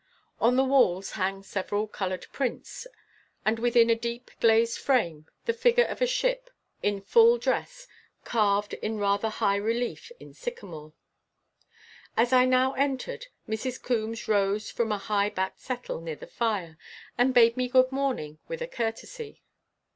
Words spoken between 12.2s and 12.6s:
I